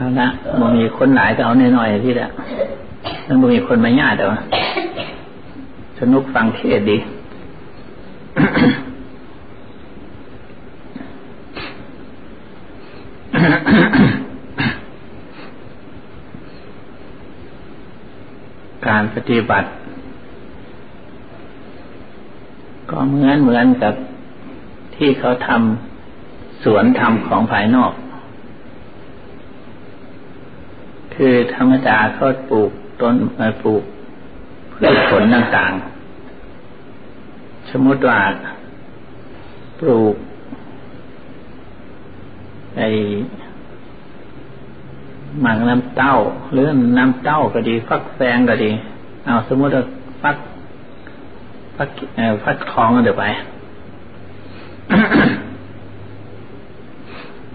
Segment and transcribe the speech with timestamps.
[0.00, 0.28] เอาละ
[0.60, 2.28] มันมีคนหลายก็เอาน้อยๆที่ละ
[3.26, 4.38] มันมีคนมาญาติแต่ว่า
[5.98, 6.96] สนุกฟังเทศดี
[18.86, 19.68] การปฏิบัติ
[22.90, 23.94] ก็เหมือนเหมือนกับ
[24.96, 27.92] ที่เขาทำสวนทำของภายนอก
[31.22, 32.70] คือธรรมดาเขาปลูก
[33.00, 33.82] ต้นมาปลูก
[34.72, 38.20] พืชผลต่างๆ สมมติว่า
[39.80, 40.14] ปลูก
[42.76, 42.88] ไอ้
[45.40, 46.14] หมักน้ำเต้า
[46.52, 46.66] หรือ
[46.98, 48.70] น้ำเต้าก็ดี ฟักแฟงก็ดี
[49.24, 49.84] เอาสมมติว่า
[50.22, 50.36] ฟัก
[51.76, 51.88] ฟัก
[52.44, 53.24] ฟักทองก็เดี๋ยวไป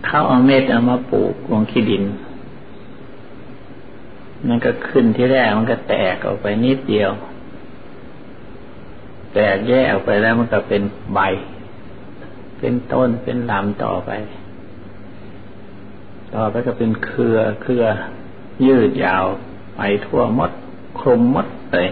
[0.06, 2.06] เขาเอาเม็ดเอามาปลูกลงขี้ดิน
[4.48, 7.12] มันก็ขึ้นที่แรกมันก็แตกออกไปนิดเดียว
[9.34, 10.82] แตกแยกออกไปแล้วมันก็เป็น
[11.14, 11.20] ใบ
[12.60, 14.12] เป็นต้นเป็นลำต่อไป
[16.36, 17.86] ต่อไปก็เป็นเครือเครือ
[18.66, 19.26] ยืดยาว
[19.76, 20.52] ไปทั่วมด
[21.00, 21.88] คลุมมดเลย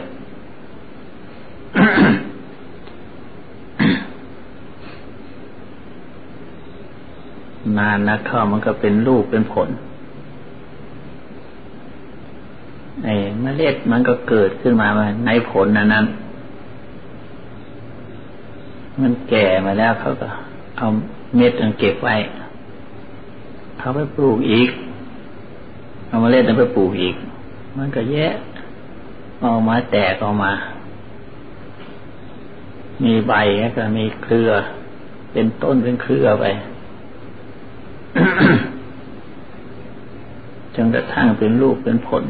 [7.78, 9.70] นานนะเข้ามันก็เป็นลูกเป็นผล
[13.04, 14.88] ไอ้เมล็ดมันก็เกิดขึ้นมา
[15.26, 16.06] ในผลนั้นนั้น
[19.02, 20.28] มันแก่มาแล้วเขาก็
[20.78, 20.88] เอา
[21.36, 22.16] เม็ดมันเก็บไว้
[23.78, 24.70] เขาไปปลูกอีก
[26.08, 27.16] เอามาเล่นแล้วไปปลูกอีก
[27.78, 28.34] มันก็แยะ
[29.44, 30.52] ออกมาแตกออกมา
[33.04, 34.50] มีใบแล้วก็มีเครือ
[35.32, 36.46] เป็นต้นเป็นเครือไป
[40.76, 42.24] จนกระทั่งเป็นลูกเป็นผล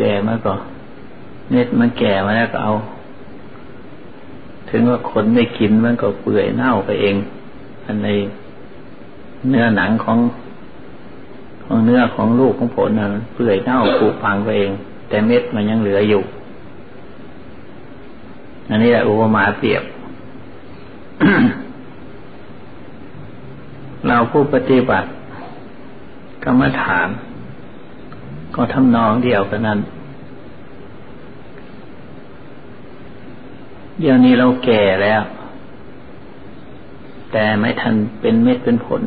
[0.00, 0.54] ก่มาก็
[1.50, 2.72] เน็ดมันแก่มาแล้วก็เอา
[4.70, 7.16] ถึงว่าคนไม่กินมันก็เปื่อยเน่าไปเอง
[7.84, 8.08] อันใน
[9.48, 10.18] เนื้อหนังของ
[11.64, 14.70] ของเนื้อของลูกของผลนั้นเปื่อยเน่าผุพังไปเอง
[15.08, 16.22] แต่เม็ดมันยังเหลืออยู่
[18.68, 19.82] อันนี้แหละอุปมาเปรียบ
[24.06, 25.08] เราผู้ปฏิบัติ
[26.44, 27.08] กรรมฐาน
[28.54, 29.78] ก็ทำนองเดียวกันนั้น
[34.00, 35.22] เดี๋ยวนี้เราแก่แล้ว
[37.32, 39.02] แต่ไม่ทันเป็นเม็ดเป็นผล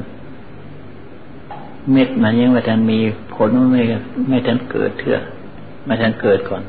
[1.92, 3.00] เม็ดมันยังไม่ทันมี
[3.36, 3.82] ผลไม่
[4.30, 5.18] ไม่ทันเกิดเถื่อ
[5.86, 6.64] ไม่ทันเกิดก่อน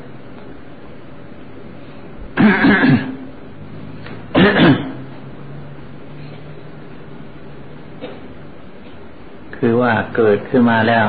[9.55, 11.05] คือว่าเกิดขึ้นมาแล้ว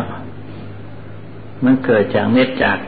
[1.64, 2.78] มันเกิดจากเม็ดจาก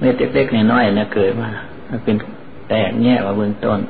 [0.00, 1.50] เม็ดเล็กๆน้อยๆนะเกิดมา
[1.90, 2.16] มันเป็น
[2.68, 3.80] แตกแง่ว่าเบื้องต้น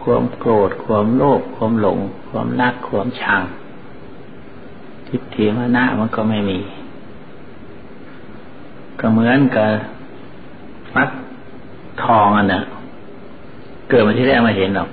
[0.00, 1.98] ความโกรธ ความโลภ ความหลง
[2.28, 3.42] ความรัก ความชัง
[5.08, 6.58] ทิฏฐิมานะมันก็ไม่มี
[9.00, 9.68] ก็เหมือนกับ
[10.92, 11.10] ฟัก
[12.02, 12.62] ทองอันน่ะ
[13.88, 14.88] เกิดมาที่แรกมาเห็นหรอก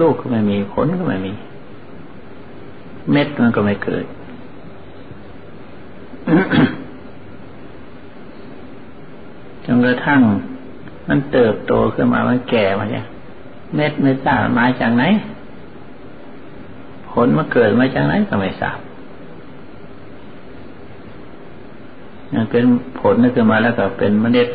[0.00, 1.32] ลูกก็ไม่มีผลก็ไม่มี
[3.10, 4.04] เม็ดมันก็ไม่เกิด
[9.64, 10.20] จน กระทั่ง
[11.08, 13.06] มันเติบโตขึ้นมามันแก่มาเนี่ย
[13.74, 15.04] เม็ดไม่ทราบมาจากไหน
[17.10, 18.78] ผลมาเกิดมาจากไหนก็ไม่ทราบ
[22.34, 22.64] ยังเป็น
[23.00, 24.48] ผลนั่นคือมาแล้วก็เป็นเมล็ด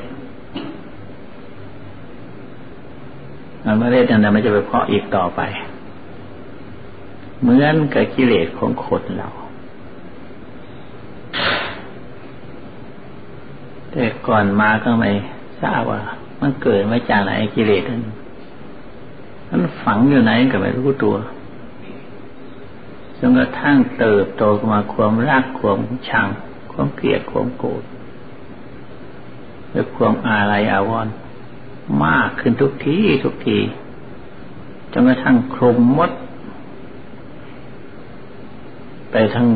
[3.79, 5.41] เมล็ดนั้นมันจะไปเพาะอีกต่อไป
[7.41, 9.29] เหมือนกับกิเลสของคนเรา
[14.03, 15.11] แต่ก่อนมาก็ไม่
[15.61, 16.01] ทราบว่า
[16.41, 18.01] มันเกิดมาจากไหนกิเลสนั้น
[19.49, 21.15] มันฝังอยู่ไหนก็ไม่รู้ตัว
[23.17, 25.79] จนกระทั่งเติบโตมาความรักความ
[26.09, 26.27] ชัง
[26.71, 27.83] ความเกลียดความโกรธ
[29.71, 31.13] และความอาลัยอาวรณ์
[32.05, 33.59] มากขึ้นทุกทีทุกที
[34.91, 36.11] จนกระทั่งคลุมมด
[39.11, 39.47] ไปทั้ง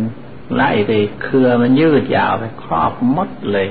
[0.56, 0.92] ไล่ไป
[1.22, 3.70] เครือมันยืดยาวไปครอบมดเลย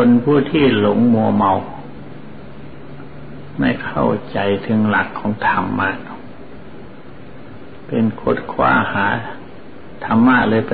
[0.00, 1.52] คนผู้ที่หลงมัวเมา
[3.58, 5.90] ไม่เข้าใจถึงหลักของธรรมะ
[7.86, 9.06] เป็นคดคว้าหา
[10.04, 10.72] ธรรมะเลยไป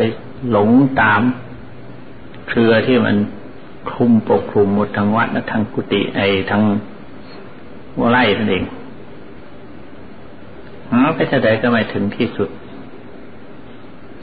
[0.50, 0.70] หลง
[1.00, 1.22] ตาม
[2.48, 3.16] เครือที่มัน
[3.90, 6.62] คลุมปกคลุมหมดทั้งวัดและทั้งกุฏิไอ้ทั้ง
[7.98, 8.64] วัวไล่นั่นเอง
[10.90, 12.48] หาไปเท่าใดก็ไม่ถึงที่สุด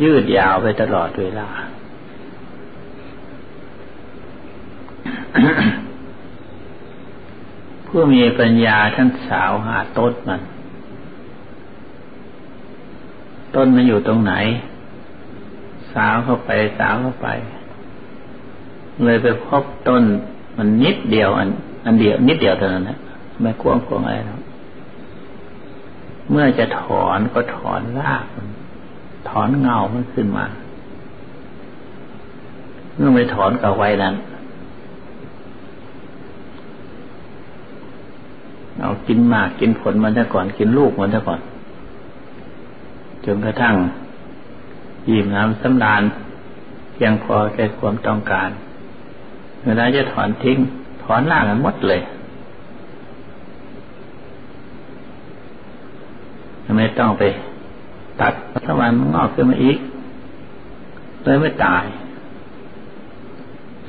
[0.01, 1.49] ยืดยาวไปตลอดเวลา
[7.87, 10.41] ผู้มีปัญญาท่านสาวหาต้นมัน
[13.55, 14.33] ต้นมันอยู่ตรงไหน
[15.93, 16.49] สาวเข้าไป
[16.79, 17.27] สาวเข้าไป
[19.03, 20.03] เลยไปพบต้น
[20.57, 21.49] มันนิดเดียวอัน
[21.85, 22.97] อันเดียว นิดเดียวเท่านั้นนะ
[23.41, 24.41] ไม่กว้างกวงอะไรหรอก
[26.31, 28.25] เมื่อจะถอนก็ถอนราก
[29.29, 30.45] ถอนเงามันขึ้นมา
[32.95, 34.15] เมื่อไม่ถอนกับไว้นั้น
[38.89, 41.39] เอากินมากกินผลมันซะก่อนกินลูกมันซะก่อน
[43.25, 43.75] จนกระทั่ง
[45.07, 46.03] ยิ้มน้ำสำราญ
[46.93, 48.49] เพียงพอแก่ความต้องการ
[49.65, 50.57] เวลาจะถอนทิ้ง
[51.03, 52.01] ถอนล่างมันหมดเลย
[56.77, 57.23] ไม่ต้องไป
[58.21, 58.33] ตัด
[58.65, 59.77] ถ้ามันงอกขึ้นมาอีก
[61.23, 61.83] เลยไม่ตาย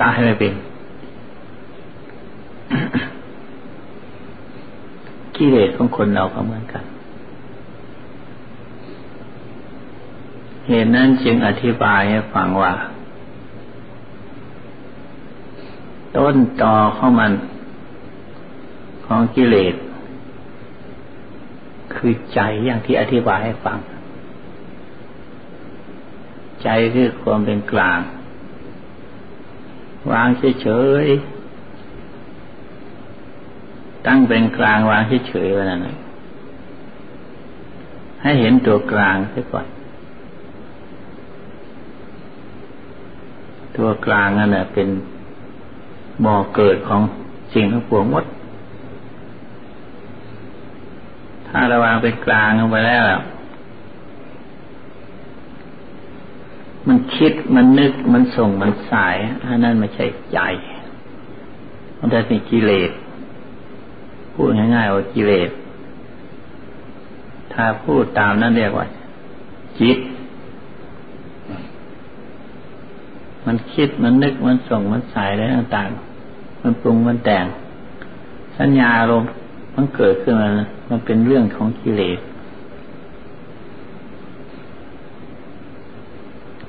[0.01, 0.53] ตายไม่เป็น
[5.41, 6.85] กิเลสของคนเราก็เหมือนกัน
[10.67, 12.75] เหตุนั้นจึงอธิบายให้ฟังว่า
[16.17, 17.33] ต้นตอข้ามัน
[19.07, 19.75] ของกิเลส
[21.95, 23.79] คือใจอย่างที่อธิบายให้ฟัง
[26.63, 28.01] ใจคือความเป็นกลาง
[30.13, 30.29] วาง
[30.63, 30.69] เฉ
[31.05, 31.30] ยๆ
[34.07, 35.81] ตั้งเป็นกลางวางเฉยๆวันนั้น
[38.23, 39.67] ให้เห็นตัวกลางเสียก่อน
[43.77, 44.89] ตัวกลางนั่นแหละเป็น
[46.25, 47.03] บ่อเกิดของ
[47.55, 48.25] สิ่งทั้งปวงหมด
[51.49, 53.05] ถ้าระวางเป็นกลางลงไปแล้ว
[56.89, 60.39] มันคิดมันนึกมันส่งมันสายอันนั้นไม่ใช่ใจ
[61.99, 62.91] มันจะเป็นกิเลส
[64.43, 65.51] พูดง่ายๆว่ากิเลส
[67.53, 68.87] ถ้าพูดตามนั้นเรียกว่า
[69.81, 69.99] จิต
[73.47, 77.45] มันคิดมันนึกมันส่งมันสายอะไรต่างๆ มันปรุงมันแต่ง
[78.59, 79.31] สัญญาอารมณ์
[79.75, 80.49] มันเกิดขึ้นมา
[80.91, 82.19] มันเป็นเรื่องของกิเลส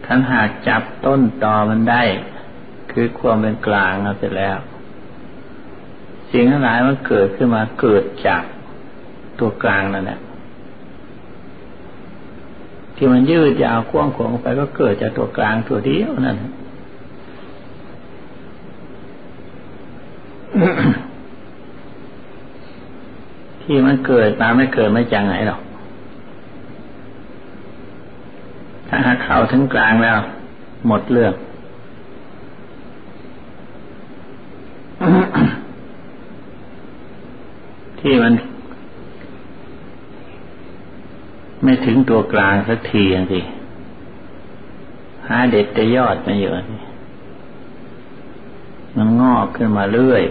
[0.05, 2.03] ขันหากจับต้นตอมันได้
[2.91, 4.57] คือความเป็นกลางเราเสร็จแล้ว
[6.31, 8.43] สิ่งทั้งหลายมันเกิดขึ้นมาเกิดจาก
[9.39, 10.19] ตัวกลางนั่นแหละ
[12.95, 16.37] ที่มันยืดยาวกว้างขวางไปก็เกิดจากตัวกลางตัวเดียวนั่น
[23.61, 25.61] ที่มันเกิดมาไม่เกิดไม่จังไหนหรอก
[28.87, 30.17] ถ้าหากเข้าถึงกลางแล้ว
[30.87, 31.33] หมดเรื่อง
[38.11, 38.35] ที่มัน
[41.63, 43.39] ไม่ถึงตัวกลางสักทีอย่างสิ
[45.27, 46.81] หาเด็ดแต่ยอดมาเยอะนี่
[48.97, 50.23] มันงอกขึ้นมาเรื่อย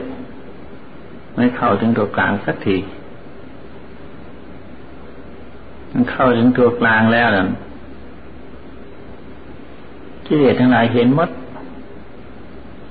[1.35, 2.77] ไม่เข้าถึงตัวกลางสักที
[5.93, 7.45] มันเข้าถึงตัวกลางแล้วนะ
[10.27, 11.31] กิเลสทั้งหลายเห็นมด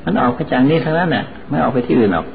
[0.04, 2.28] มันออกไปจากนี้ทั้งนั้นน่ะ ไม่ออกไปที่อื่นหรอก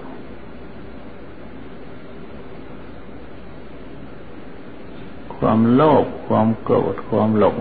[5.55, 7.57] ความโลภความโกรธความหลง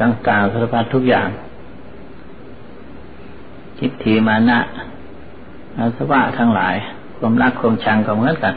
[0.00, 1.28] ต่างๆสารพัดทุกอย่าง
[3.78, 4.58] คิดถีมานะ
[5.78, 6.74] อาสวะทั้งหลาย
[7.18, 8.54] ความรักความชังก็เหมือนกัน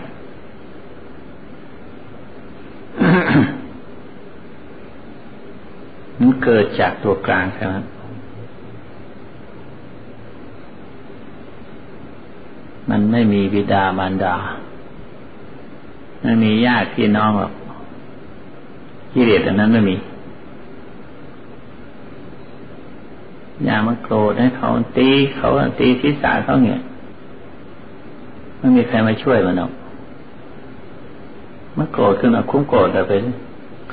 [6.19, 7.75] มันเกิดจากตัวกลางใช่ไหม
[12.89, 14.35] มันไม่มีบิดามารดา
[16.23, 17.53] ไม่มีญาติพี่น้องหรอก
[19.13, 19.95] กิเลสอันนั้นไม่มี
[23.63, 25.49] อย่ามาโกรธให้เขาตีเขา
[25.79, 26.79] ตีทิศาเขาเนี่ย
[28.57, 29.71] ไม่มีใครมาช่วยมันหรอก
[31.77, 33.13] มันโกรธขึ้นมาคุ้มโกรธแต่ไป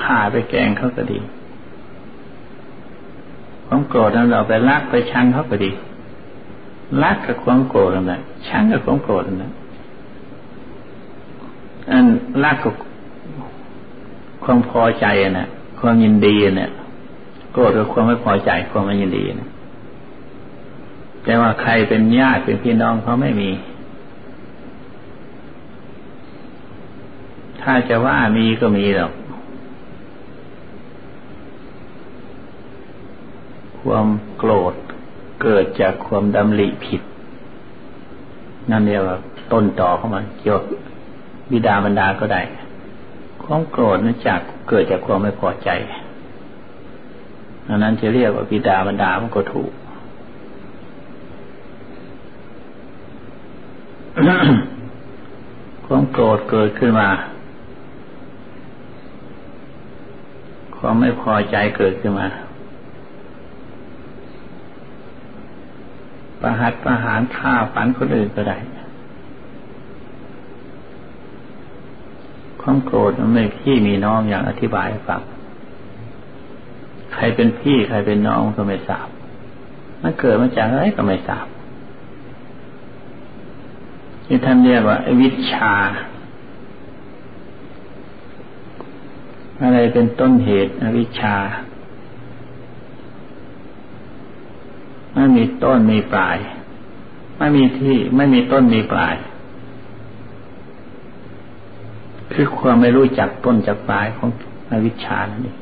[0.03, 1.19] ฆ่าไปแกงเขาก็ดี
[3.67, 5.71] ความโกรธนั้นเราไปรักไปชังเขาก็ดี
[7.03, 9.70] รักกับความโกรธนั่นแหละชังกับความโกรธนั่นแหละอัน
[12.45, 12.75] รักกับ
[14.45, 15.07] ความพอใจ
[15.39, 15.49] น่ะ
[15.81, 16.71] ความยินดีเนี่ย
[17.53, 19.49] โกรธกับความไม่พอใจความไม่ยินดีนะ
[21.25, 23.51] แต่ว่าใครเป็นญาติเป็นพี่น้องเขาไม่มี
[27.63, 29.13] ถ้าจะว่ามีก็มีหรอก
[33.81, 34.07] ความ
[34.39, 34.75] โกรธ
[35.43, 37.03] เกิดจากความดำริผิด
[38.71, 39.17] นั่นเรียกว่า
[39.53, 40.59] ต้นต่อเข้ามาเกี่ยว
[41.51, 42.43] บิดาบรรดาก็ได้
[43.45, 45.71] ความโกรธนั่นจากเกิดจากความไม่พอใจ
[47.69, 49.73] อันนั้นจะเรียกว่าบิดาบรรดามันก็ถูก
[55.87, 57.09] ความโกรธเกิดขึ้นมา
[60.77, 62.27] ความไม่พอใจเกิดขึ้นมา
[66.41, 68.57] ประหัตประหารฆ่าฝันคนอื่นก็ได้
[72.71, 75.21] ความโกรธมันไม่พี่มีน้องอย่างอธิบายให้ฟัง
[77.13, 79.09] ใครเป็นพี่ใครเป็นน้องก็ไม่ทราบ
[80.03, 81.47] มันเกิดมาจากอะไรก็ไม่ทราบ
[84.25, 85.75] ที่ท่านเรียกว่าวิชา
[89.63, 91.37] อะไรเป็นต้นเหตุอวิชา
[95.15, 96.37] ไม่มีต้นมีปลาย
[97.39, 99.17] ไม่มีที่ ไม่มีต้นมีปลาย
[102.43, 104.29] คือความไม่รู้จักต้นจากปลายของ
[104.71, 105.57] อวิชชานั่นเอง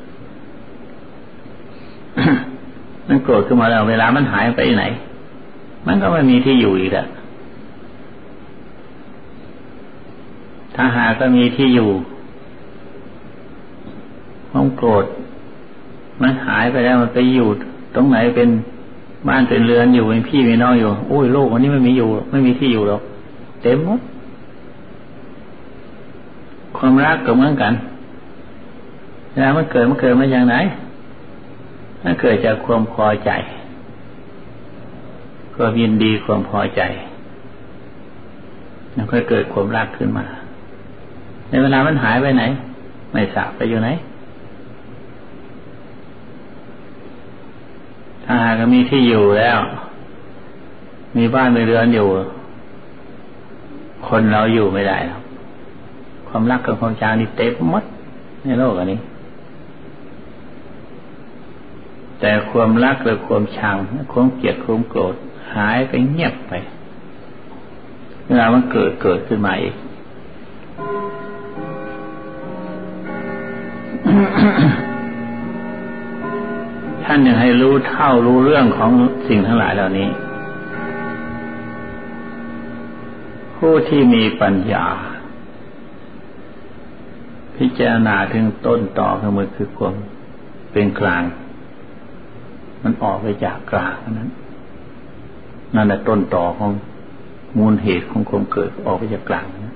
[3.07, 4.85] มันโกรธขึ้นมาแล้วเวลามันหายไปไหน
[5.87, 7.07] มันก็ไม่มีที่อยู่อีกแล้ว
[10.75, 11.89] ถ้าหาก็มีที่อยู่
[14.49, 15.05] ความโกรธ
[16.21, 17.47] มันหายไปแล้วมันไปอยู่
[17.95, 18.49] ตรงไหนเป็น
[19.27, 23.01] บ้านเป็นเรือนอยู่เป็นพี่เป็นน้องอยู่โอ้ยโลกวันนี้ไม่มีอยู่ ไม่มีที่อยู่หรอก
[23.63, 24.01] เต็มหมด
[26.79, 27.73] ความรักก็เหมือนกัน
[29.31, 30.55] เวลามันเกิดมันเกิดมาอย่างไหน
[32.03, 33.31] มันเกิดจากความพอใจ
[35.55, 36.81] ความยินดีความพอใจ
[38.93, 40.25] แล้วก็เกิดความรักขึ้นมา
[41.49, 42.43] ในเวลามันหายไปไหน
[43.13, 43.89] ไม่ทราบไปอยู่ไหน
[48.25, 49.59] ถ้าหากมีที่อยู่แล้ว
[51.17, 52.07] มีบ้านมีเรือนอยู่
[54.07, 55.28] คนเราอยู่ไม่ได้หรอก
[56.29, 57.83] ความรักกับความชังนี่เต็มมด
[58.45, 58.99] ในโลกอันนี้
[62.19, 63.75] แต่ความรักหรือความชัง
[64.11, 65.15] ความเกลียดความโกรธ
[65.55, 66.53] หายไปเงียบไป
[68.25, 69.75] เวลามันเกิดเกิดขึ้นมาอีก
[77.03, 78.91] ท่านยังให้รู้เท่ารู้เรื่องของ
[79.27, 80.09] สิ่งทั้งหลายเหล่านี้
[83.57, 84.85] ผู้ที่มีปัญญา
[87.59, 89.95] พิจารณาถึงต้นต่อของมันคือความ
[90.71, 91.23] เป็นกลาง
[92.83, 94.29] มันออกไปจากกลางนั้น
[95.75, 96.71] นั่นแหละต้นต่อของ
[97.57, 99.75] มูลเหตุของความเกิดออกไปจากกลางนะ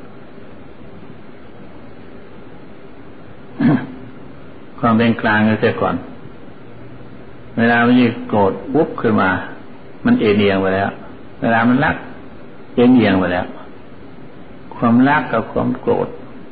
[4.79, 5.95] ความเป็นกลางก็เสียก่อน
[7.57, 9.29] เวลามันยิ่โกรธปุ๊บขึ้นมา
[10.05, 10.91] มันเอียงไปแล้ว
[11.41, 11.95] เวลามันรัก
[12.73, 13.45] เอียงเอียงไปแล้ว
[14.75, 16.07] ความรักกับความโกรธ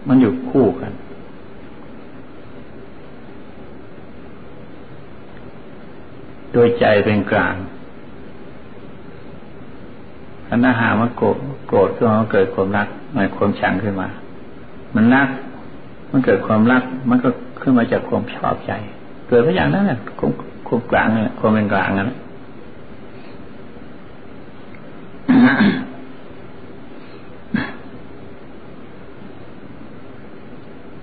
[0.07, 0.91] มันอยู่คู่กัน
[6.53, 7.55] โดยใจเป็นกลาง
[10.47, 14.07] ขันอาหามันโกรธโกรธขึ้นมาเกิดความรักมันความชังขึ้นมา
[14.95, 15.29] มันรัก
[16.11, 17.29] มันเกิดความรัก มันก็
[17.61, 18.71] ขึ้นมาจากความชอบใจ
[19.27, 20.31] เกิดเพราะอย่างนั้นแหละความ
[20.67, 22.17] ความกลางนี่แหละความเป็นกลางนั่นแหละ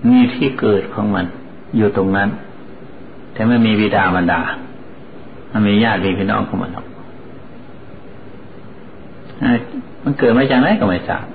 [0.07, 1.25] มีที่เกิดของมัน
[1.77, 2.29] อยู่ตรงนั้น
[3.33, 4.41] แต่ไม่มีวิดามันดา
[5.51, 6.85] มันมีญาติมีพี่น้องของมันหรอก
[10.03, 11.25] มันเกิดมาจากไหนก็ไม่ทราบ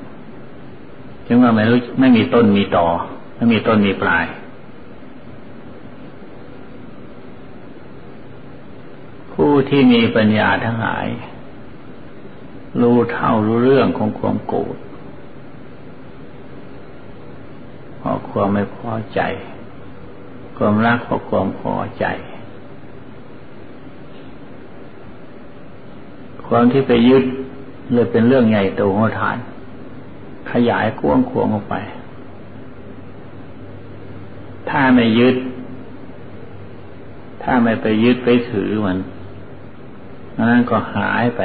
[1.27, 2.87] จึงว่าไม่รู้ไม่มีต้นมีต่อ
[3.37, 4.27] ไม่มีต้นมีปลาย
[9.33, 11.07] ผู้ที่มีปัญญาทั้งหลาย
[12.81, 14.77] รู้เท่ารู้เรื่องของความโกรธ
[17.99, 19.21] เพราะความไม่พอใจ
[20.57, 22.05] ความรักเพราะความพอใจ
[26.49, 27.25] ความที่ไปยึด
[27.93, 29.37] เลยเป็นเรื่องใหญ่โตหัวฐาน
[30.51, 31.75] ขยายกว้างขวางออกไป
[34.71, 35.37] ถ้าไม่ยึด
[37.43, 38.99] ถ้าไม่ไปยึดไปถือมัน
[40.51, 41.43] นั้นก็หายไป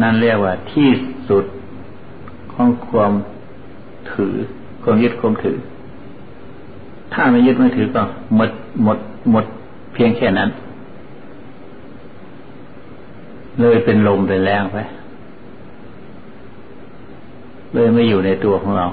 [0.00, 0.90] นั่นเรียกว่าที่
[1.28, 1.44] สุด
[2.52, 3.12] ของความ
[4.12, 4.34] ถือ
[4.82, 5.56] ความยึดความถือ
[7.12, 8.02] ถ้าไม่ยึดไม่ถือก็
[8.36, 8.50] หมด
[8.84, 8.98] หมด
[9.30, 9.44] หมด
[9.94, 10.48] เพียงแค่นั้น
[13.60, 14.78] เลยเป็นลมเป็นแรงไป
[17.74, 18.86] เลยไม่อยู่ในตัวของเรา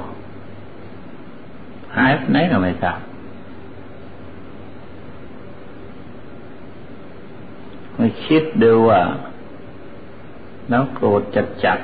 [1.95, 2.99] หายไหนก็ไม่ทราบ
[7.97, 9.01] มาคิดดูว่า
[10.69, 11.79] แล้วโกรธจัดจัด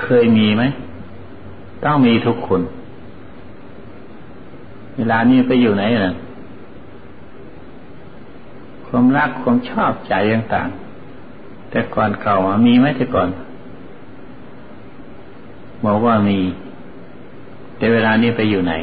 [0.00, 0.62] เคยมีไหม
[1.84, 2.60] ต้องมีทุกคน
[4.96, 6.14] เวลานี้ไปอยู่ไหนน่ะ
[8.86, 10.81] ความรักความชอบใจต่างๆ
[11.72, 12.36] แต่ก่อนเก่า
[12.66, 13.28] มีไหมแต่ก่อน
[15.84, 16.38] บอกว่ามี
[17.76, 18.74] แต่เวลานี้ไปอยู่ไหน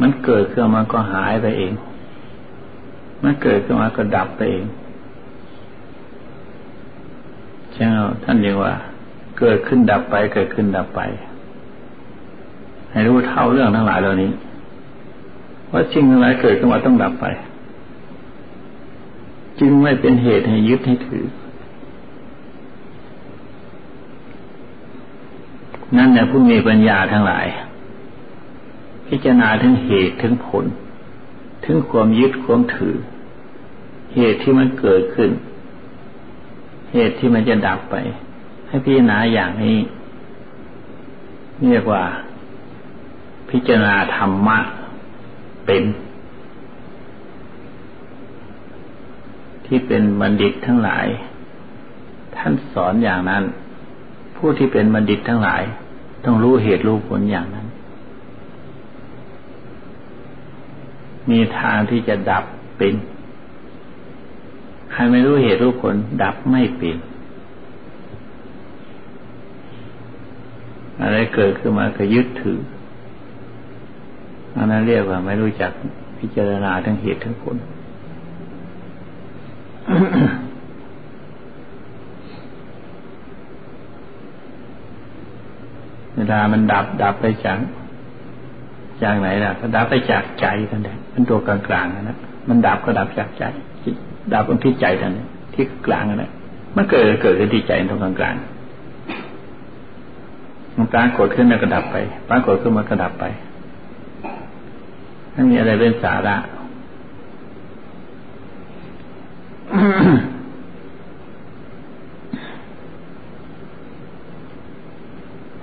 [0.00, 1.72] มันเกิดขึ้นมาก็หายไปเอง
[3.22, 4.64] มันเกิดขึ้นมาก็ดับไปเอง
[7.72, 8.72] ใช่ไหมท่านเรียกว่า
[9.38, 11.00] เกิดขึ้นดับไป เกิดขึ้นดับไป
[12.90, 14.30] ให้รู้เท่าเรื่องทั้งหลายเหล่านี้
[15.72, 17.26] ว่าสิ่งทั้งหลายเกิดขึ้นมาต้องดับไป
[19.60, 21.24] จึงไม่เป็นเหตุให้ยึดให้ถือ
[25.96, 27.46] นั่นแหละผู้มีปัญญาทั้งหลาย
[29.08, 30.64] พิจารณาถึงเหตุถึงผล
[31.64, 32.96] ถึงความยึดความถือ
[34.14, 35.30] เหตุที่มันเกิดขึ้น
[36.92, 37.96] เหตุที่มันจะดับไป
[38.68, 39.78] ให้พิจารณาอย่างนี้
[41.64, 42.02] เรียกว่า
[43.50, 44.58] พิจารณาธรรมะ
[45.66, 45.82] เป็น
[49.66, 51.06] ที่เป็นบัณฑิตทั้งหลาย
[52.36, 53.42] ท่านสอนอย่างนั้น
[54.36, 55.62] ผู้ที่เป็นบัณฑิตทั้งหลาย
[56.24, 57.66] ต้องรู้เหตุรู้ผลอย่างนั้น
[61.30, 62.44] มีทางที่จะดับ
[62.78, 62.94] เป็น
[64.92, 66.96] ใครไม่รู้เหตุรู้ผล ดับไม่เป็น
[71.02, 72.58] อะไรเกิดขึ้นมาก็ยึดถือ
[74.56, 75.70] อันนั้นเรียกว่าไม่รู้จัก
[76.18, 77.56] พิจารณาทั้งเหตุทั้งผล
[86.14, 87.58] เวลามันดับดับไปจาก
[89.02, 92.16] จากไหนล่ะก็ดับไปจากใจกันแหละมันตัวกลางกลางนะ
[92.48, 93.44] มันดับก็ดับจากใจ
[94.32, 95.12] ดับตรงที่ใจนั่น
[95.54, 96.32] ที่กลางนั่นแหละ
[96.76, 98.34] มันเกิดเกิดขึ้นที่ใจตรงกลางกลาง
[100.76, 101.96] มันปรากฏขึ้นแล้วก็ดับไป
[102.28, 103.24] ปรากฏขึ้นมันก็ดับไป
[105.40, 106.36] ไม่มีอะไรเป็นสาระ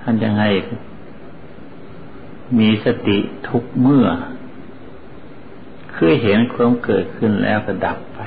[0.00, 0.50] ท่านยังให้
[2.58, 4.06] มีสติทุกเมื่อ
[5.94, 8.20] คือเห็นความเกิดขึ้นแล้วก็ดับไป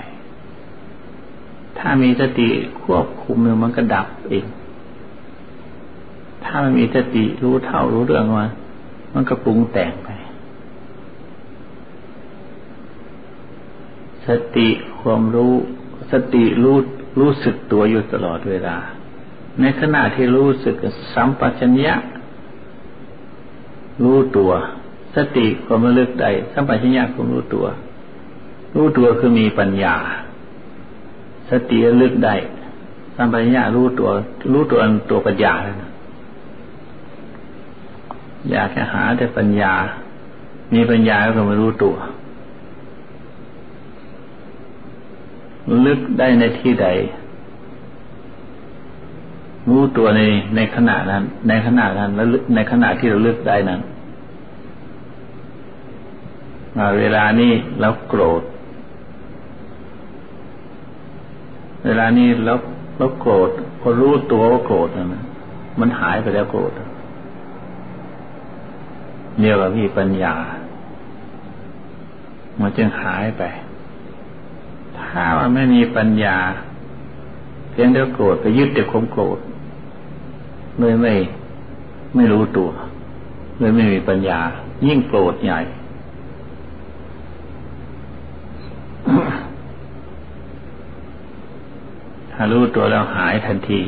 [1.78, 2.48] ถ้ามีสติ
[2.82, 4.46] ควบคุมมันก็ดับเอง
[6.44, 8.46] ถ้าไม่มีสติรู้เท่ารู้เรื่องมา
[9.14, 10.11] มันก็ปรุงแต่งไป
[14.32, 14.70] สติ
[15.02, 15.54] ความรู้
[16.12, 16.78] สติรู้
[17.20, 18.78] รู้สึกตัวอยู่ตลอดเวลา
[19.62, 20.76] ในขณะที่รู้สึก
[21.14, 21.94] สัมปชัญญะ
[24.04, 24.52] รู้ตัว
[25.16, 27.66] สติความระลึกได้สัมปชัญญะความรู้ตัว
[28.76, 29.96] รู้ตัวคือมีปัญญา
[31.50, 32.36] สติระลึกได้
[33.16, 34.10] สัมปชัญญะรู้ตัว
[34.52, 35.92] รู้ตัวตัวปัญญาแล้วนะ
[38.52, 39.74] อยากจะหาแต่ปัญญา
[40.74, 41.96] มีปัญญาก็ไม่รู้ตัว
[45.86, 46.88] ลึกได้ในที่ใด
[49.70, 50.22] รู้ตัวใน
[50.56, 53.82] ในขณะนั้น ในขณะนั้นแล้วในขณะที่เราลึกได้นั้น
[57.00, 58.44] เวลานี้เราโกรธ
[61.86, 62.54] เวลานี้เรา
[62.98, 65.24] เราโกรธพอรู้ตัวว่าโกรธนะ
[65.80, 66.72] มันหายไปแล้วโกรธ
[69.40, 70.36] เนี่ยว่ามีปัญญา
[72.62, 73.44] มันจึงหายไป
[75.12, 76.38] ถ้าว่าไม่มีปัญญา
[77.72, 79.40] เพียงเดียวโกรธไปยึดแต่ความโกรธ
[80.80, 81.14] เลยไม่
[82.16, 82.70] ไม่รู้ตัว
[83.60, 84.40] เลยไม่มีปัญญา
[84.88, 85.60] ยิ่งโกรธใหญ่
[92.32, 93.82] ถ้ารู้ตัวแล้วหายทันที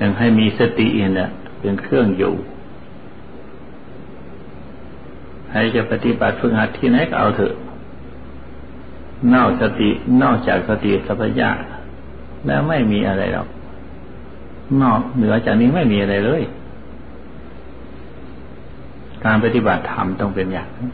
[0.00, 2.34] ยังให้มีสติเนี่ยเป็นเครื่องอยู่
[5.43, 7.54] ใครจะปฏิบัติฝึกหัดที่ไหนก็เอาเถอะ
[9.34, 9.90] นอกสติ
[10.22, 11.50] นอกจากสติสัพยะ
[12.46, 13.48] แล้วไม่มีอะไรหรอก
[14.82, 16.42] นอกเหนือจากนี้ไม่มีอะไรเลย
[19.24, 20.88] การปฏิบัติธรรมต้องเป็นอย่างนี้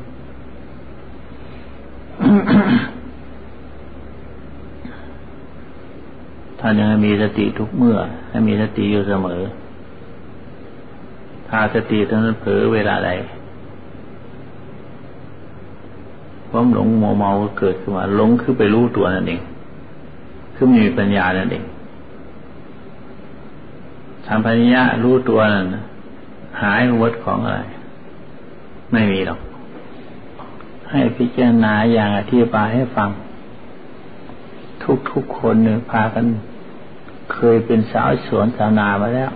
[6.61, 7.97] ท่านยังมีสติทุกเมื่อ
[8.29, 9.43] ให้มีสติอยู่เสมอ
[11.49, 13.11] ถ้าสติท่านเผลอเวลาใด
[16.51, 19.41] ความหลงโมเมาเกิดขึ้นมาหลงคือไปรู้ตัวนั่นเอง
[20.55, 21.65] คือมีปัญญานั่นเอง
[24.27, 25.67] ทำปัญญารู้ตัวนั่น
[26.63, 27.61] หายวัดของอะไร
[28.93, 29.41] ไม่มีหรอก
[30.91, 33.11] ให้พิจารณาอย่างอธิบายให้ฟัง
[35.11, 36.25] ทุกๆคนเนี่ยพากัน
[37.33, 39.31] เคยเป็นสาวสวนสาวนามาแล้ว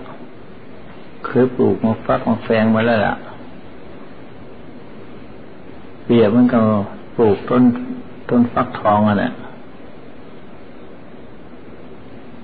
[1.25, 3.15] เคยปลูกมาฟักมาแฟงมาแล้วล่ะ
[6.05, 6.59] เปรียบมันก็
[7.15, 7.63] ปลูกต้น
[8.29, 9.31] ต้นฟักทองอะนะ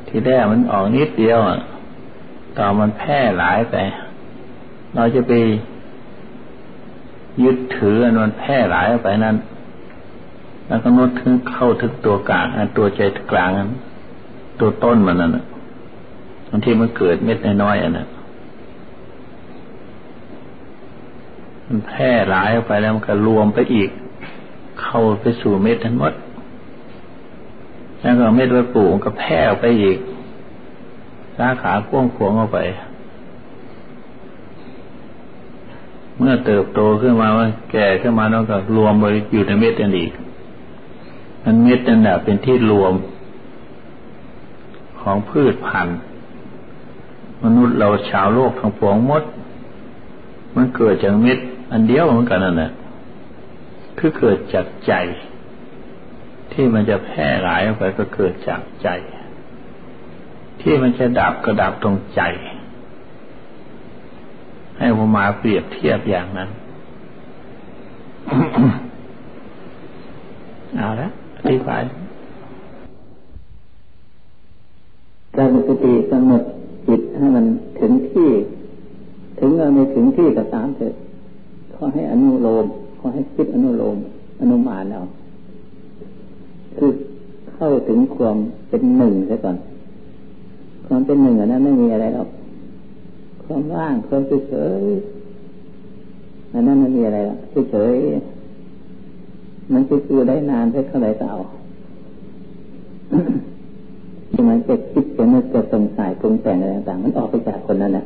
[0.07, 1.60] ที่แรกมันออกนิดเดียวอะ
[2.57, 3.75] ต่อมันแพร่หลายไป
[4.95, 5.34] เราจะไป
[7.43, 9.36] ยึดถืออันมันแพร่หลายไปนั้น
[10.67, 12.45] แล้วก็นดถึงเข้าถึงตัวกลาง
[12.77, 13.69] ตัวใจกลางอัน
[14.60, 15.38] ตัวต้นมันนั่น
[16.49, 18.07] บางทีมันเกิดเม็ดน้อยๆอะนะ
[21.67, 23.89] มันแพร่หลายไปแล้วมันก็รวมไปอีก
[24.84, 26.13] เข้าไปสู่เม็ดทั้งหมด
[28.02, 29.98] แล้วก็เม็ดว้ปลูกก็แพร่ออกไปอีก
[31.38, 32.60] สาขาพ่วงพวงออกไป
[36.17, 40.12] เมื่อเติบโตขึ้นมาว่าแก่ขึ้นมาแล้วก็รวมไปอยู่ในเม็ดนั่นอีก
[41.44, 42.94] มันเม็ดนั่นแหละเป็นที่รวม
[45.02, 45.98] ของพืชพันธุ์
[47.44, 49.24] มนุษย์เราชาวโลกทั้งปวงมด
[50.56, 51.38] มันเกิดจากเม็ด
[51.72, 52.72] อันเดียวเหมือนกันนั่นแหละ
[53.99, 54.93] คือเกิดจากใจ
[56.54, 58.89] ที่มันจะแพร่หลายออกไปก็เกิดจากใจ
[60.62, 62.21] ที่มันจะดับก็ดับตรงใจ
[64.77, 66.49] ให้ผมมาเปรียบเทียบอย่างนั้น
[70.75, 71.82] เอาละอธิบาย
[75.36, 76.43] การมีสติกำหนด
[76.88, 77.45] จิตให้มัน
[77.80, 78.30] ถึงที่
[79.39, 80.93] ถึงเราไม่ถึงที่ก็ตามเถอะ
[81.75, 82.65] ขอให้อนุโลม
[83.04, 83.98] ขอให้คิดอนุโลม
[84.42, 85.02] อนุมานเอา
[86.78, 86.92] คือ
[87.54, 88.38] เข้าถึงความ
[88.70, 89.58] เป็นหนึ่งซะก่อน
[90.88, 92.30] ความเป็นหนึ่งอันนั้นไม่มีอะไรหรอก
[93.44, 94.84] ความว่างความเฉย
[96.54, 97.40] อันนั้นไม่มีอะไรหรอก
[97.72, 97.96] เฉย
[99.74, 101.40] มันจะคือได้นานได้เท่าไรก็เอา
[104.32, 108.06] ที่มันจะคิดจะนึกจะสงสัยปรุงแต่งอะไรต่างๆมันออกไปจากคนนั้นแหละ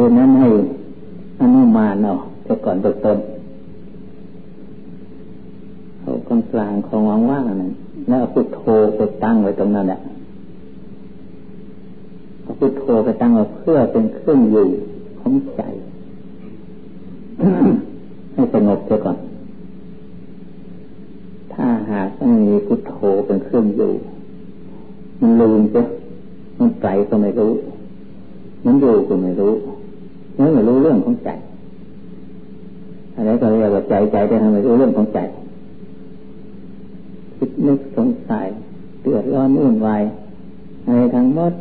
[0.00, 0.48] ดังนั้นให้
[1.40, 2.12] อนุมานเอา
[2.44, 3.18] แต่ก่อนเบื้องต้น
[6.00, 7.72] เอากลางกลางของว่างๆนั้น
[8.08, 8.62] แล้วเอาพุทโธ
[8.96, 10.00] ไปตั้งไว้ตรงนั้นแหละ
[12.42, 14.66] เอาพุทโธไปตั้งไว้เพื่อเป็นเครื่องอยู่
[15.20, 15.60] ของใจ
[18.32, 19.16] ให้สงบเสียก่อน
[21.52, 22.94] ถ้าหากไม่มีพุทโธ
[23.26, 23.92] เป็นเครื่องอยู่
[25.20, 25.82] มันลืมจ้ะ
[26.58, 27.52] มันไกลก็ไม่รู้
[28.64, 29.54] มันอยู่ก็ไม่รู้
[30.38, 31.30] มันไม่รู้เรื่องของใจ
[33.14, 35.18] อะไรก็เรียกว่าใจใจแต่ทำไมรู้เรื่องของใจ
[37.36, 38.46] คิดนึกสงสัย
[39.00, 40.02] เตือดร้อนวุ่นวาย
[40.86, 41.52] อะไรทั้งหมด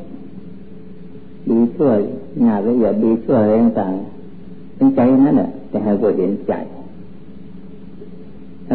[1.49, 1.97] ดีช่วย
[2.45, 6.53] งานละเอียดดีช่วยอะไรต่างๆเป็นใจนั่นแหละจะให้บวเห็นใจ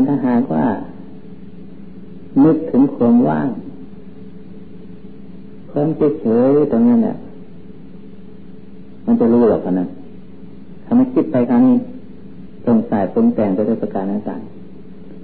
[0.08, 0.66] ถ้าหากว่า
[2.44, 3.48] นึกถึงความว่าง
[5.70, 5.88] ความ
[6.20, 7.16] เฉยๆตรงนั้นเนี่ย
[9.06, 9.86] มันจะรู้หรอกนะ
[10.84, 11.76] ถ้ามันคิดไปครั้นี้
[12.64, 14.40] ตรงสายปรุงแต่งไปด้วยประการต่าง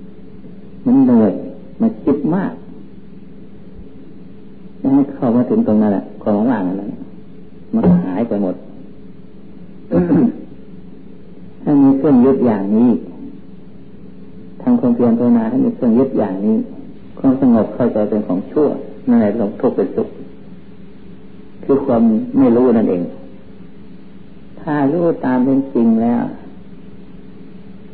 [0.00, 1.32] ๆมันเหนื่อย
[1.80, 2.52] มันคิดมาก
[4.82, 6.90] ยังไม่เข้ามาถึงตรงนั้นแหละความว่างนั้น
[7.74, 8.54] มันหายไปหมด
[11.62, 12.90] ถ้ามีเครื่องยึดอย่างนี้
[14.62, 16.56] ทางความเพียรภาวนาให้มีเครื่องยึดอย่างนี้
[17.18, 18.66] ความสงบเข้าใจเป็นของชั่ว
[19.08, 20.08] นั่นแหละลงทุกข์เป็นสุข
[21.64, 22.02] คือความ
[22.38, 23.02] ไม่รู้นั่นเอง
[24.60, 26.22] ถ้ารู้ตามเป็นจริงแล้ว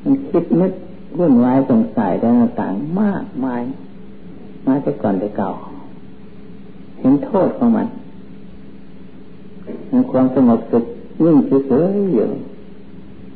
[0.02, 0.72] มันคิดนึก
[1.18, 3.62] วุ่นวายสงสัยต่างๆมากมาย
[4.66, 5.50] มาแต่ก่อนแต่เก่า
[7.00, 7.88] เห็นโทษของมัน
[10.12, 10.85] ความสงบสุข
[11.24, 12.26] นิ่งเฉยๆอยู่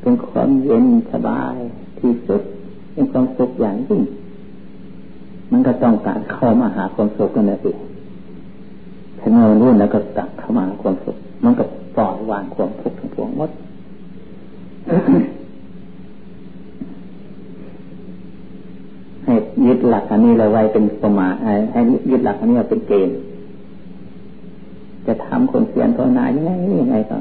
[0.01, 1.57] เป็นความเย็นสบาย
[1.99, 2.43] ที่สุด
[2.93, 4.03] เป็นความสุขอย่างยิ่ง
[5.53, 7.71] มันก็ต้องการเข้ามาหาความสุขกันนะสิ
[9.19, 11.65] ถ้าเงารุ่นแล้วก็ตักเข้ามาความสุขมันก็
[11.97, 13.51] ปล่อยวางความทุกข์ทั้งปวงหมด
[19.25, 19.35] ให้
[19.67, 21.29] ยึดหลักอันนี้เราไว้เป็นประมา
[21.73, 23.17] ให้ยึดหลักอันนี้เป็นเกณฑ์
[25.07, 26.51] จะทำคนเสียนภาวนายังไง
[26.83, 27.17] ยังไงก็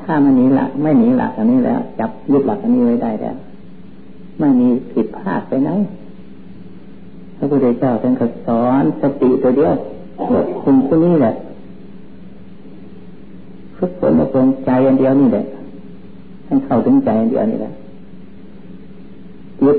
[0.00, 3.36] ถ้ามันหนีหลักไม่หนีหลักอันนี้แล้ว จับยึดหลักอันนี้ไว้ได้แล้ว
[4.38, 5.70] ไม่มีผิดพลาดไปไหน
[7.36, 9.74] พระพุทธเจ้าท่านก็สอนสติตัวเดียว
[10.24, 11.34] ควบคุมตัวนี้แหละ
[13.80, 15.44] ฝึกฝนอบรมใจอันเดียวนี่แหละ
[16.46, 17.72] ให้เข้าถึงใจเดียวนี่แหละ
[19.60, 19.76] จิต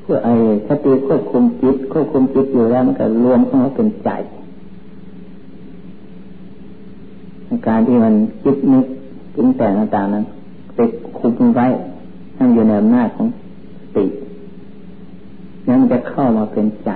[0.00, 0.34] เพื่อไอ้
[0.68, 4.10] สติควบคุมจิตควบคุมจิตอยู่แล้วมันก็รวมเข้ามาเป็นใจ
[7.66, 8.86] การที่มันคิดนึก
[9.34, 10.24] ปรุงแต่ต่างๆนั้น
[10.74, 10.78] ไป
[11.18, 11.66] คุมไว้
[12.36, 13.26] ให้อยู่ในอำนาจของ
[13.80, 14.04] สติ
[15.68, 16.90] นั้นจะเข้ามาเป็นใจ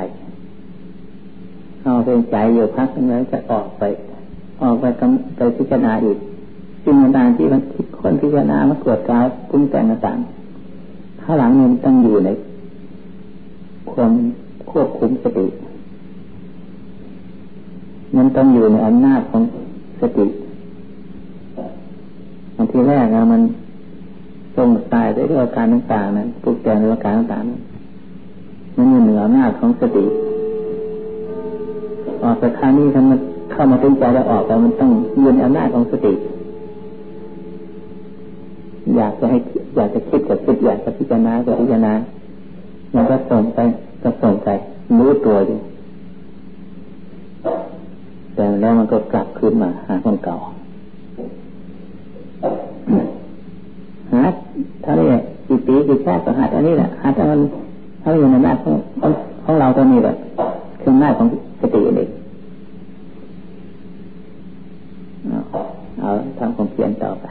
[1.80, 3.82] เข้าเป็นใจอยู่พักนึงแล้วจะออกไป
[4.62, 4.84] ออกไป
[5.36, 6.18] ไปพิจารณาอีก
[6.84, 12.28] สิ่งต่างๆที่มันคิดคนพิจารณามันเกิดการปรุงแต่งต่างๆข้างหลังมันต้องอยู่ใน
[13.92, 14.12] ความ
[14.70, 15.46] ควบคุมสติ
[18.16, 19.42] มันต้องอยู่ในอำนาจของ
[20.00, 20.26] สติ
[22.56, 23.42] อันที่แรกนะมัน
[24.56, 30.04] ทรงตายด้วยอาการต่างๆนั้นปลุกแต่งด้วยอาการต่างๆมันอยู่เหนืออำนาจของสติ
[32.22, 33.20] ออกจากคานี้ถ้ามัน
[33.60, 34.90] เข้ามาเป็นใจแล้วออกไปมันต้อง
[35.22, 36.12] ยืนอำนาจของสติ
[38.96, 39.38] อยากจะให้
[39.76, 41.92] อยากจะคิดกับคิดอยากจะพิจารณากับพิจารณา
[42.94, 43.58] มันก็ส่งไป
[44.02, 44.48] ก็ส่งไป
[44.98, 45.58] รู้ตัวอยู่
[48.34, 50.36] แต่แล้วมันก็กลับคืนมาหาคนเก่า
[54.12, 54.22] หา
[54.84, 57.38] ถ้านี่ยกี่ปีกี่ชาติก็หาอันนี้แหละหาแต่มัน
[58.02, 59.12] ถ้าอยู่ในหน้าของของ
[59.44, 60.16] ของเราตัวนี้แบบ
[60.82, 61.26] คือหน้าของ
[61.62, 62.08] สติเด็ก
[66.00, 66.08] เอา
[66.38, 67.26] ทำความเพียรต่อไป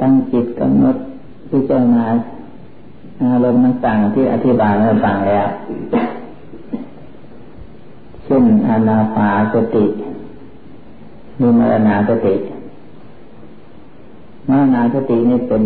[0.00, 0.96] ตั้งจิตกำหนด
[1.50, 2.04] พิจารณา
[3.22, 5.48] อารมณ์ต่างๆที่อธิบายมาฟังแล้ว
[8.24, 9.84] เช่นอานาปาสติ
[11.40, 12.34] มีมรณาสติ
[14.48, 15.62] มรณาสตินี่เป็น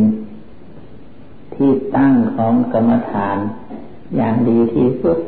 [1.55, 3.37] ที่ตั้งของกรรมฐาน
[4.17, 5.19] อย่างดีที่สุด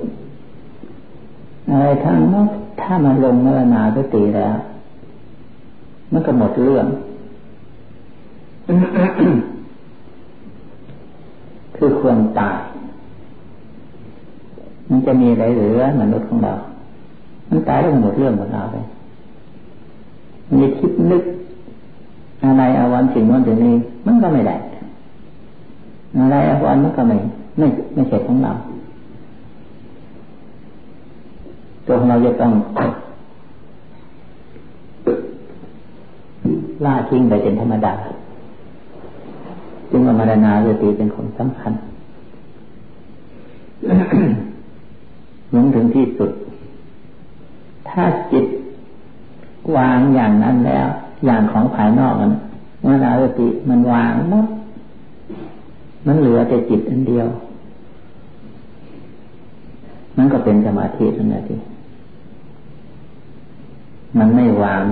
[1.69, 2.47] อะไรทั้งนั้น
[2.83, 4.55] ถ้ามันลงมรณาสติแล้ว
[6.13, 6.87] มันก็หมดเรื่อง
[11.77, 12.59] คือควรตาย
[14.89, 16.53] มันจะมีอะไรเหลือมนุษย์ของเรา
[17.49, 18.85] มันตายแล้วหมดเรื่องหมดราวเลย
[20.59, 21.23] มีคิดนึก
[22.45, 23.75] อะไรเอาวันสิ่งนั้นสิ่งนี้
[24.07, 24.57] มันก็ไม่ได้
[26.17, 27.17] อะไรเอาวันมันก็ไม่
[27.59, 28.53] ไม่ไม่ใช่ของเรา
[31.87, 32.53] ตัวของเราจะต้อง
[36.85, 37.95] ล่าทิ้งไปเป็นธรรมดา
[39.91, 41.73] จึงว่ามรณาสติเป็นของสำคัญ
[45.55, 46.31] ลงถึงที่สุด
[47.89, 48.47] ถ้าจิต
[49.77, 50.87] วางอย่างนั้นแล้ว
[51.25, 52.33] อย่างของภายนอกมัน
[52.83, 54.47] มรณาสติมันวางหมด
[56.07, 57.27] มันเหลือแต่จิตอันเดียว
[60.17, 61.55] มันก็เป็นสมาธิทั้งนั้นที
[64.19, 64.83] มันไม่วาง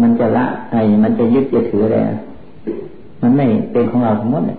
[0.00, 1.98] มันจะละไอ้มันจะยึดจะถืออะไร
[3.22, 4.58] มันไม่เป็นของเราทั้งหมดเลย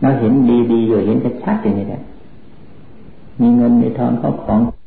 [0.00, 0.32] เราเห็น
[0.72, 2.02] ดีๆอยู่เห็นชัดๆอย่างนี้แหละ
[3.40, 4.58] มีเงินมีทองเข้าของ